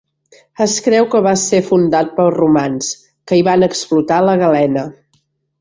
[0.63, 2.91] Es creu que va ser fundat pels romans,
[3.31, 4.89] que hi van explotar la galena.